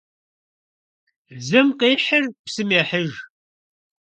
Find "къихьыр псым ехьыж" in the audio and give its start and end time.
1.79-3.11